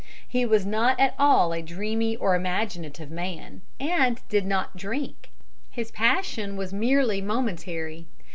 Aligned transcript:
He 0.27 0.47
was 0.47 0.65
not 0.65 0.99
at 0.99 1.13
all 1.19 1.53
a 1.53 1.61
dreamy 1.61 2.15
or 2.17 2.33
imaginative 2.35 3.11
man, 3.11 3.61
and 3.79 4.19
did 4.29 4.47
not 4.47 4.75
drink. 4.75 5.29
His 5.69 5.91
passion 5.91 6.57
was 6.57 6.73
merely 6.73 7.21
momentary. 7.21 8.07